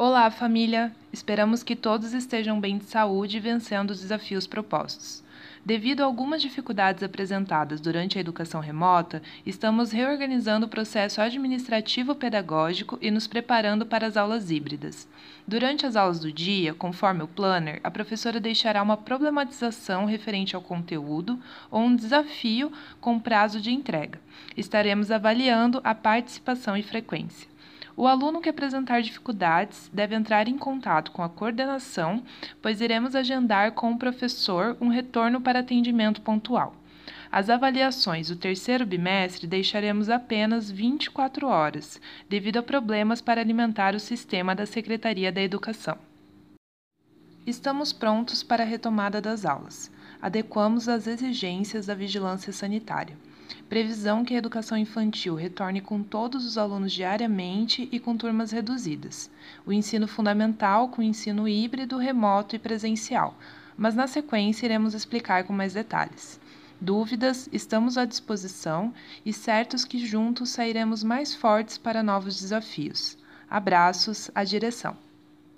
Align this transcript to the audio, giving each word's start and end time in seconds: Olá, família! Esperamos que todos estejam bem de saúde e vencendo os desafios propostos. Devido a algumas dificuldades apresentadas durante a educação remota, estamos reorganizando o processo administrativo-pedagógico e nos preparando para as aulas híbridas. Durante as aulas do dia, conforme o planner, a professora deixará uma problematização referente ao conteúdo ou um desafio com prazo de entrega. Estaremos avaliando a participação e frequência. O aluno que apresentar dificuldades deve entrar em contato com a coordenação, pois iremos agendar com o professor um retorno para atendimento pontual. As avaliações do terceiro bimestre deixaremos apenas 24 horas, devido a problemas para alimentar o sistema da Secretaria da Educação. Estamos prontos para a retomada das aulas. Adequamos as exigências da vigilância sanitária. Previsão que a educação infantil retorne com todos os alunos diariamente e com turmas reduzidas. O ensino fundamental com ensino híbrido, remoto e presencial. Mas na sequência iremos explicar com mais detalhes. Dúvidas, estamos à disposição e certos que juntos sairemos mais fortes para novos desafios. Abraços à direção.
Olá, 0.00 0.30
família! 0.30 0.92
Esperamos 1.12 1.64
que 1.64 1.74
todos 1.74 2.14
estejam 2.14 2.60
bem 2.60 2.78
de 2.78 2.84
saúde 2.84 3.36
e 3.36 3.40
vencendo 3.40 3.90
os 3.90 4.00
desafios 4.00 4.46
propostos. 4.46 5.24
Devido 5.64 6.02
a 6.02 6.04
algumas 6.04 6.40
dificuldades 6.40 7.02
apresentadas 7.02 7.80
durante 7.80 8.16
a 8.16 8.20
educação 8.20 8.60
remota, 8.60 9.20
estamos 9.44 9.90
reorganizando 9.90 10.66
o 10.66 10.68
processo 10.68 11.20
administrativo-pedagógico 11.20 12.96
e 13.02 13.10
nos 13.10 13.26
preparando 13.26 13.84
para 13.84 14.06
as 14.06 14.16
aulas 14.16 14.52
híbridas. 14.52 15.08
Durante 15.44 15.84
as 15.84 15.96
aulas 15.96 16.20
do 16.20 16.30
dia, 16.30 16.72
conforme 16.72 17.24
o 17.24 17.28
planner, 17.28 17.80
a 17.82 17.90
professora 17.90 18.38
deixará 18.38 18.80
uma 18.80 18.96
problematização 18.96 20.04
referente 20.04 20.54
ao 20.54 20.62
conteúdo 20.62 21.40
ou 21.72 21.80
um 21.80 21.96
desafio 21.96 22.70
com 23.00 23.18
prazo 23.18 23.60
de 23.60 23.72
entrega. 23.72 24.20
Estaremos 24.56 25.10
avaliando 25.10 25.80
a 25.82 25.92
participação 25.92 26.76
e 26.76 26.84
frequência. 26.84 27.57
O 27.98 28.06
aluno 28.06 28.40
que 28.40 28.48
apresentar 28.48 29.02
dificuldades 29.02 29.90
deve 29.92 30.14
entrar 30.14 30.46
em 30.46 30.56
contato 30.56 31.10
com 31.10 31.20
a 31.20 31.28
coordenação, 31.28 32.22
pois 32.62 32.80
iremos 32.80 33.16
agendar 33.16 33.72
com 33.72 33.90
o 33.90 33.98
professor 33.98 34.76
um 34.80 34.86
retorno 34.86 35.40
para 35.40 35.58
atendimento 35.58 36.22
pontual. 36.22 36.76
As 37.28 37.50
avaliações 37.50 38.28
do 38.28 38.36
terceiro 38.36 38.86
bimestre 38.86 39.48
deixaremos 39.48 40.08
apenas 40.08 40.70
24 40.70 41.48
horas, 41.48 42.00
devido 42.28 42.58
a 42.58 42.62
problemas 42.62 43.20
para 43.20 43.40
alimentar 43.40 43.96
o 43.96 44.00
sistema 44.00 44.54
da 44.54 44.64
Secretaria 44.64 45.32
da 45.32 45.42
Educação. 45.42 45.98
Estamos 47.48 47.94
prontos 47.94 48.42
para 48.42 48.62
a 48.62 48.66
retomada 48.66 49.22
das 49.22 49.46
aulas. 49.46 49.90
Adequamos 50.20 50.86
as 50.86 51.06
exigências 51.06 51.86
da 51.86 51.94
vigilância 51.94 52.52
sanitária. 52.52 53.16
Previsão 53.70 54.22
que 54.22 54.34
a 54.34 54.36
educação 54.36 54.76
infantil 54.76 55.34
retorne 55.34 55.80
com 55.80 56.02
todos 56.02 56.44
os 56.44 56.58
alunos 56.58 56.92
diariamente 56.92 57.88
e 57.90 57.98
com 57.98 58.14
turmas 58.18 58.52
reduzidas. 58.52 59.30
O 59.64 59.72
ensino 59.72 60.06
fundamental 60.06 60.90
com 60.90 61.00
ensino 61.00 61.48
híbrido, 61.48 61.96
remoto 61.96 62.54
e 62.54 62.58
presencial. 62.58 63.34
Mas 63.78 63.94
na 63.94 64.06
sequência 64.06 64.66
iremos 64.66 64.92
explicar 64.92 65.44
com 65.44 65.54
mais 65.54 65.72
detalhes. 65.72 66.38
Dúvidas, 66.78 67.48
estamos 67.50 67.96
à 67.96 68.04
disposição 68.04 68.92
e 69.24 69.32
certos 69.32 69.86
que 69.86 70.06
juntos 70.06 70.50
sairemos 70.50 71.02
mais 71.02 71.34
fortes 71.34 71.78
para 71.78 72.02
novos 72.02 72.38
desafios. 72.38 73.16
Abraços 73.48 74.30
à 74.34 74.44
direção. 74.44 75.07